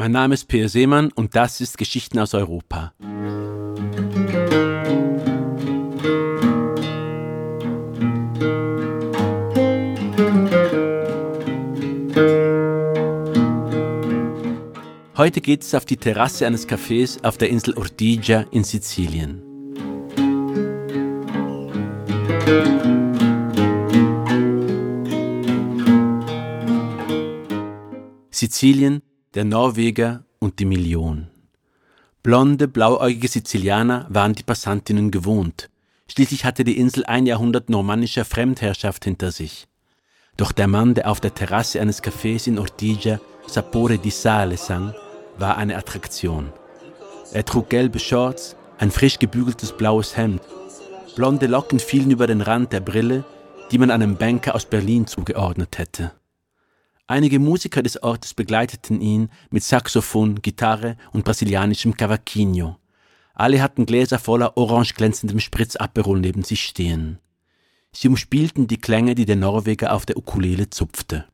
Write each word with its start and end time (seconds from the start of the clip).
Mein 0.00 0.12
Name 0.12 0.34
ist 0.34 0.46
Peer 0.46 0.68
Seemann 0.68 1.10
und 1.10 1.34
das 1.34 1.60
ist 1.60 1.76
Geschichten 1.76 2.20
aus 2.20 2.32
Europa. 2.32 2.92
Heute 15.16 15.40
geht 15.40 15.62
es 15.62 15.74
auf 15.74 15.84
die 15.84 15.96
Terrasse 15.96 16.46
eines 16.46 16.68
Cafés 16.68 17.24
auf 17.24 17.36
der 17.36 17.48
Insel 17.48 17.76
Ortigia 17.76 18.46
in 18.52 18.62
Sizilien. 18.62 19.42
Sizilien, 28.30 29.02
der 29.34 29.44
Norweger 29.44 30.24
und 30.38 30.58
die 30.58 30.64
Million. 30.64 31.28
Blonde, 32.22 32.66
blauäugige 32.66 33.28
Sizilianer 33.28 34.06
waren 34.08 34.34
die 34.34 34.42
Passantinnen 34.42 35.10
gewohnt. 35.10 35.70
Schließlich 36.10 36.44
hatte 36.44 36.64
die 36.64 36.78
Insel 36.78 37.04
ein 37.04 37.26
Jahrhundert 37.26 37.68
normannischer 37.68 38.24
Fremdherrschaft 38.24 39.04
hinter 39.04 39.30
sich. 39.30 39.68
Doch 40.36 40.52
der 40.52 40.66
Mann, 40.66 40.94
der 40.94 41.10
auf 41.10 41.20
der 41.20 41.34
Terrasse 41.34 41.80
eines 41.80 42.02
Cafés 42.02 42.46
in 42.46 42.58
Ortigia 42.58 43.20
Sapore 43.46 43.98
di 43.98 44.10
Sale 44.10 44.56
sang, 44.56 44.94
war 45.36 45.56
eine 45.56 45.76
Attraktion. 45.76 46.52
Er 47.32 47.44
trug 47.44 47.68
gelbe 47.68 47.98
Shorts, 47.98 48.56
ein 48.78 48.90
frisch 48.90 49.18
gebügeltes 49.18 49.72
blaues 49.72 50.16
Hemd. 50.16 50.40
Blonde 51.16 51.46
Locken 51.46 51.80
fielen 51.80 52.10
über 52.10 52.26
den 52.26 52.40
Rand 52.40 52.72
der 52.72 52.80
Brille, 52.80 53.24
die 53.70 53.78
man 53.78 53.90
einem 53.90 54.16
Banker 54.16 54.54
aus 54.54 54.64
Berlin 54.64 55.06
zugeordnet 55.06 55.78
hätte. 55.78 56.12
Einige 57.10 57.38
Musiker 57.38 57.82
des 57.82 58.02
Ortes 58.02 58.34
begleiteten 58.34 59.00
ihn 59.00 59.30
mit 59.48 59.62
Saxophon, 59.62 60.42
Gitarre 60.42 60.98
und 61.10 61.24
brasilianischem 61.24 61.96
Cavaquinho. 61.96 62.76
Alle 63.32 63.62
hatten 63.62 63.86
Gläser 63.86 64.18
voller 64.18 64.58
orange 64.58 64.92
glänzendem 64.92 65.40
Spritz 65.40 65.74
Aperol 65.76 66.20
neben 66.20 66.42
sich 66.42 66.62
stehen. 66.62 67.18
Sie 67.92 68.08
umspielten 68.08 68.66
die 68.66 68.76
Klänge, 68.76 69.14
die 69.14 69.24
der 69.24 69.36
Norweger 69.36 69.94
auf 69.94 70.04
der 70.04 70.18
Ukulele 70.18 70.68
zupfte. 70.68 71.24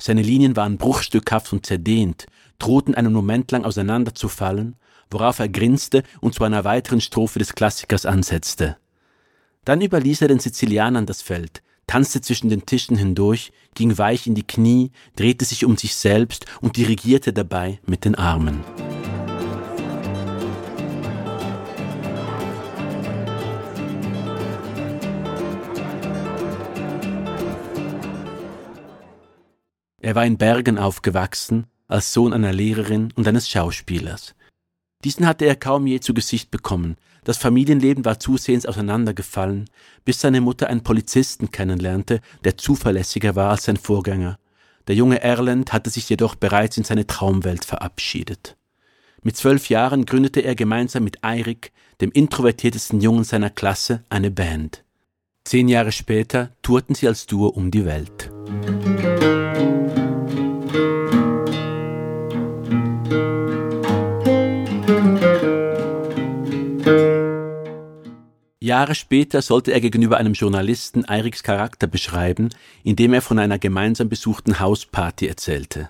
Seine 0.00 0.22
Linien 0.22 0.54
waren 0.54 0.78
bruchstückhaft 0.78 1.52
und 1.52 1.66
zerdehnt, 1.66 2.26
drohten 2.60 2.94
einen 2.94 3.12
Moment 3.12 3.50
lang 3.50 3.64
auseinanderzufallen, 3.64 4.76
worauf 5.10 5.40
er 5.40 5.48
grinste 5.48 6.04
und 6.20 6.34
zu 6.34 6.44
einer 6.44 6.62
weiteren 6.62 7.00
Strophe 7.00 7.40
des 7.40 7.56
Klassikers 7.56 8.06
ansetzte. 8.06 8.76
Dann 9.64 9.80
überließ 9.80 10.22
er 10.22 10.28
den 10.28 10.38
Sizilianern 10.38 11.04
das 11.04 11.20
Feld, 11.20 11.62
tanzte 11.88 12.20
zwischen 12.20 12.48
den 12.48 12.64
Tischen 12.64 12.96
hindurch, 12.96 13.50
ging 13.74 13.98
weich 13.98 14.28
in 14.28 14.36
die 14.36 14.46
Knie, 14.46 14.92
drehte 15.16 15.44
sich 15.44 15.64
um 15.64 15.76
sich 15.76 15.96
selbst 15.96 16.46
und 16.60 16.76
dirigierte 16.76 17.32
dabei 17.32 17.80
mit 17.84 18.04
den 18.04 18.14
Armen. 18.14 18.62
Er 30.00 30.14
war 30.14 30.24
in 30.24 30.38
Bergen 30.38 30.78
aufgewachsen, 30.78 31.66
als 31.88 32.12
Sohn 32.12 32.32
einer 32.32 32.52
Lehrerin 32.52 33.12
und 33.16 33.26
eines 33.26 33.48
Schauspielers. 33.48 34.34
Diesen 35.04 35.26
hatte 35.26 35.44
er 35.44 35.54
kaum 35.54 35.86
je 35.86 36.00
zu 36.00 36.12
Gesicht 36.12 36.50
bekommen. 36.50 36.96
Das 37.22 37.36
Familienleben 37.36 38.04
war 38.04 38.18
zusehends 38.18 38.66
auseinandergefallen, 38.66 39.70
bis 40.04 40.20
seine 40.20 40.40
Mutter 40.40 40.68
einen 40.68 40.82
Polizisten 40.82 41.50
kennenlernte, 41.50 42.20
der 42.44 42.56
zuverlässiger 42.56 43.36
war 43.36 43.50
als 43.50 43.64
sein 43.64 43.76
Vorgänger. 43.76 44.38
Der 44.88 44.96
junge 44.96 45.20
Erland 45.22 45.72
hatte 45.72 45.90
sich 45.90 46.08
jedoch 46.08 46.34
bereits 46.34 46.78
in 46.78 46.84
seine 46.84 47.06
Traumwelt 47.06 47.64
verabschiedet. 47.64 48.56
Mit 49.22 49.36
zwölf 49.36 49.68
Jahren 49.68 50.06
gründete 50.06 50.40
er 50.40 50.54
gemeinsam 50.54 51.04
mit 51.04 51.22
Eirik, 51.22 51.72
dem 52.00 52.10
introvertiertesten 52.10 53.00
Jungen 53.00 53.24
seiner 53.24 53.50
Klasse, 53.50 54.04
eine 54.08 54.30
Band. 54.30 54.84
Zehn 55.44 55.68
Jahre 55.68 55.92
später 55.92 56.50
tourten 56.62 56.94
sie 56.94 57.08
als 57.08 57.26
Duo 57.26 57.48
um 57.48 57.70
die 57.70 57.84
Welt. 57.84 58.30
Jahre 68.78 68.94
später 68.94 69.42
sollte 69.42 69.72
er 69.72 69.80
gegenüber 69.80 70.18
einem 70.18 70.34
Journalisten 70.34 71.04
Eiriks 71.04 71.42
Charakter 71.42 71.88
beschreiben, 71.88 72.50
indem 72.84 73.12
er 73.12 73.22
von 73.22 73.40
einer 73.40 73.58
gemeinsam 73.58 74.08
besuchten 74.08 74.60
Hausparty 74.60 75.26
erzählte. 75.26 75.88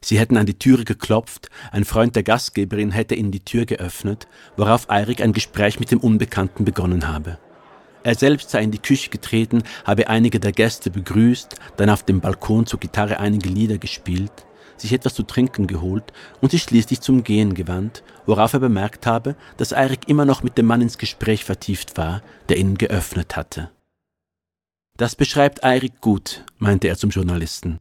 Sie 0.00 0.18
hätten 0.18 0.38
an 0.38 0.46
die 0.46 0.58
Türe 0.58 0.84
geklopft, 0.84 1.50
ein 1.72 1.84
Freund 1.84 2.16
der 2.16 2.22
Gastgeberin 2.22 2.90
hätte 2.90 3.14
ihnen 3.14 3.32
die 3.32 3.44
Tür 3.44 3.66
geöffnet, 3.66 4.28
worauf 4.56 4.88
Eirik 4.88 5.20
ein 5.20 5.34
Gespräch 5.34 5.78
mit 5.78 5.90
dem 5.90 6.00
Unbekannten 6.00 6.64
begonnen 6.64 7.06
habe. 7.06 7.38
Er 8.02 8.14
selbst 8.14 8.48
sei 8.48 8.62
in 8.62 8.70
die 8.70 8.78
Küche 8.78 9.10
getreten, 9.10 9.62
habe 9.84 10.08
einige 10.08 10.40
der 10.40 10.52
Gäste 10.52 10.90
begrüßt, 10.90 11.56
dann 11.76 11.90
auf 11.90 12.02
dem 12.02 12.22
Balkon 12.22 12.64
zur 12.64 12.80
Gitarre 12.80 13.20
einige 13.20 13.50
Lieder 13.50 13.76
gespielt, 13.76 14.46
sich 14.76 14.92
etwas 14.92 15.14
zu 15.14 15.22
trinken 15.22 15.66
geholt 15.66 16.12
und 16.40 16.50
sich 16.50 16.62
schließlich 16.62 17.00
zum 17.00 17.24
Gehen 17.24 17.54
gewandt, 17.54 18.02
worauf 18.26 18.52
er 18.52 18.60
bemerkt 18.60 19.06
habe, 19.06 19.36
dass 19.56 19.72
Eirik 19.72 20.08
immer 20.08 20.24
noch 20.24 20.42
mit 20.42 20.58
dem 20.58 20.66
Mann 20.66 20.82
ins 20.82 20.98
Gespräch 20.98 21.44
vertieft 21.44 21.96
war, 21.96 22.22
der 22.48 22.58
ihn 22.58 22.76
geöffnet 22.76 23.36
hatte. 23.36 23.70
Das 24.96 25.14
beschreibt 25.14 25.62
Eirik 25.64 26.00
gut, 26.00 26.44
meinte 26.58 26.88
er 26.88 26.96
zum 26.96 27.10
Journalisten. 27.10 27.80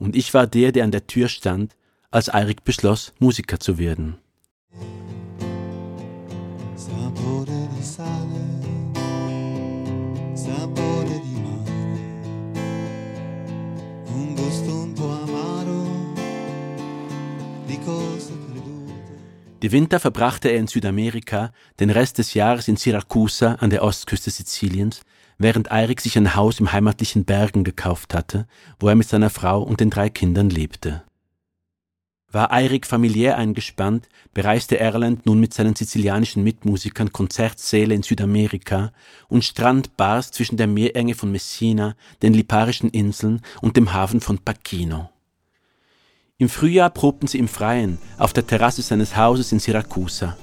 Und 0.00 0.16
ich 0.16 0.32
war 0.34 0.46
der, 0.46 0.72
der 0.72 0.84
an 0.84 0.90
der 0.90 1.06
Tür 1.06 1.28
stand, 1.28 1.76
als 2.10 2.32
Eirik 2.32 2.64
beschloss, 2.64 3.12
Musiker 3.18 3.60
zu 3.60 3.78
werden. 3.78 4.18
Sapore 10.34 10.85
die 19.62 19.72
Winter 19.72 19.98
verbrachte 19.98 20.48
er 20.48 20.58
in 20.58 20.68
Südamerika, 20.68 21.52
den 21.80 21.90
Rest 21.90 22.18
des 22.18 22.34
Jahres 22.34 22.68
in 22.68 22.76
Siracusa 22.76 23.54
an 23.54 23.70
der 23.70 23.82
Ostküste 23.82 24.30
Siziliens, 24.30 25.00
während 25.38 25.72
Eirik 25.72 26.00
sich 26.00 26.16
ein 26.16 26.34
Haus 26.36 26.60
im 26.60 26.72
heimatlichen 26.72 27.24
Bergen 27.24 27.64
gekauft 27.64 28.14
hatte, 28.14 28.46
wo 28.78 28.88
er 28.88 28.94
mit 28.94 29.08
seiner 29.08 29.30
Frau 29.30 29.62
und 29.62 29.80
den 29.80 29.90
drei 29.90 30.08
Kindern 30.08 30.50
lebte. 30.50 31.02
War 32.30 32.52
Eirik 32.52 32.86
familiär 32.86 33.38
eingespannt, 33.38 34.08
bereiste 34.34 34.78
Erland 34.78 35.26
nun 35.26 35.40
mit 35.40 35.54
seinen 35.54 35.74
sizilianischen 35.74 36.44
Mitmusikern 36.44 37.12
Konzertsäle 37.12 37.94
in 37.94 38.02
Südamerika 38.02 38.92
und 39.28 39.44
Strandbars 39.44 40.32
zwischen 40.32 40.56
der 40.56 40.66
Meerenge 40.66 41.14
von 41.14 41.32
Messina, 41.32 41.96
den 42.22 42.34
Liparischen 42.34 42.90
Inseln 42.90 43.40
und 43.62 43.76
dem 43.76 43.92
Hafen 43.92 44.20
von 44.20 44.38
Pacchino. 44.38 45.08
Im 46.38 46.50
Frühjahr 46.50 46.90
probten 46.90 47.26
sie 47.26 47.38
im 47.38 47.48
Freien, 47.48 47.96
auf 48.18 48.34
der 48.34 48.46
Terrasse 48.46 48.82
seines 48.82 49.16
Hauses 49.16 49.52
in 49.52 49.58
Syrakusa. 49.58 50.36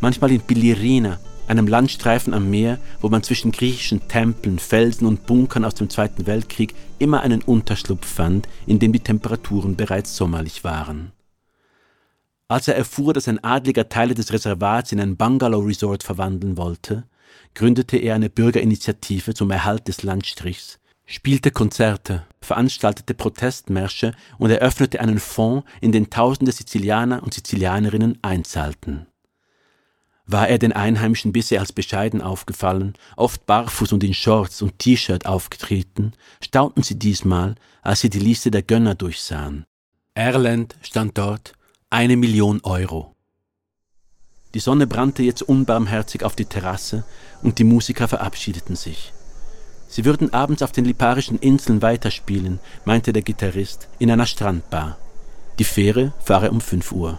Manchmal 0.00 0.32
in 0.32 0.40
Bilirina, 0.40 1.20
einem 1.46 1.68
Landstreifen 1.68 2.32
am 2.32 2.48
Meer, 2.48 2.78
wo 3.02 3.10
man 3.10 3.22
zwischen 3.22 3.52
griechischen 3.52 4.08
Tempeln, 4.08 4.58
Felsen 4.58 5.06
und 5.06 5.26
Bunkern 5.26 5.66
aus 5.66 5.74
dem 5.74 5.90
Zweiten 5.90 6.26
Weltkrieg 6.26 6.74
immer 6.98 7.20
einen 7.20 7.42
Unterschlupf 7.42 8.06
fand, 8.06 8.48
in 8.66 8.78
dem 8.78 8.94
die 8.94 9.00
Temperaturen 9.00 9.76
bereits 9.76 10.16
sommerlich 10.16 10.64
waren. 10.64 11.12
Als 12.48 12.66
er 12.66 12.76
erfuhr, 12.76 13.12
dass 13.12 13.28
ein 13.28 13.44
Adliger 13.44 13.90
Teile 13.90 14.14
des 14.14 14.32
Reservats 14.32 14.92
in 14.92 15.00
ein 15.00 15.18
Bungalow-Resort 15.18 16.02
verwandeln 16.02 16.56
wollte, 16.56 17.04
gründete 17.52 17.98
er 17.98 18.14
eine 18.14 18.30
Bürgerinitiative 18.30 19.34
zum 19.34 19.50
Erhalt 19.50 19.86
des 19.86 20.02
Landstrichs, 20.02 20.78
spielte 21.06 21.52
Konzerte, 21.52 22.26
veranstaltete 22.40 23.14
Protestmärsche 23.14 24.12
und 24.38 24.50
eröffnete 24.50 25.00
einen 25.00 25.20
Fonds, 25.20 25.66
in 25.80 25.92
den 25.92 26.10
tausende 26.10 26.52
Sizilianer 26.52 27.22
und 27.22 27.32
Sizilianerinnen 27.32 28.18
einzahlten. 28.22 29.06
War 30.28 30.48
er 30.48 30.58
den 30.58 30.72
Einheimischen 30.72 31.32
bisher 31.32 31.60
als 31.60 31.72
bescheiden 31.72 32.20
aufgefallen, 32.20 32.94
oft 33.16 33.46
barfuß 33.46 33.92
und 33.92 34.02
in 34.02 34.12
Shorts 34.12 34.60
und 34.60 34.80
T-Shirt 34.80 35.24
aufgetreten, 35.24 36.12
staunten 36.42 36.82
sie 36.82 36.98
diesmal, 36.98 37.54
als 37.82 38.00
sie 38.00 38.10
die 38.10 38.18
Liste 38.18 38.50
der 38.50 38.62
Gönner 38.62 38.96
durchsahen. 38.96 39.64
Erland 40.14 40.74
stand 40.82 41.16
dort, 41.16 41.52
eine 41.90 42.16
Million 42.16 42.60
Euro. 42.64 43.14
Die 44.54 44.60
Sonne 44.60 44.88
brannte 44.88 45.22
jetzt 45.22 45.42
unbarmherzig 45.42 46.24
auf 46.24 46.34
die 46.34 46.46
Terrasse 46.46 47.04
und 47.42 47.60
die 47.60 47.64
Musiker 47.64 48.08
verabschiedeten 48.08 48.74
sich. 48.74 49.12
Sie 49.88 50.04
würden 50.04 50.32
abends 50.32 50.62
auf 50.62 50.72
den 50.72 50.84
Liparischen 50.84 51.38
Inseln 51.38 51.82
weiterspielen, 51.82 52.58
meinte 52.84 53.12
der 53.12 53.22
Gitarrist, 53.22 53.88
in 53.98 54.10
einer 54.10 54.26
Strandbar. 54.26 54.98
Die 55.58 55.64
Fähre 55.64 56.12
fahre 56.22 56.50
um 56.50 56.60
5 56.60 56.92
Uhr. 56.92 57.18